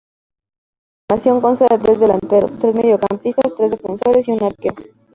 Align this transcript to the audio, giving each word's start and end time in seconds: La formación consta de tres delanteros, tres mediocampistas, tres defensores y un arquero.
La 1.09 1.15
formación 1.17 1.41
consta 1.41 1.67
de 1.67 1.77
tres 1.77 1.99
delanteros, 1.99 2.57
tres 2.57 2.73
mediocampistas, 2.73 3.53
tres 3.55 3.69
defensores 3.69 4.27
y 4.27 4.31
un 4.31 4.43
arquero. 4.43 4.77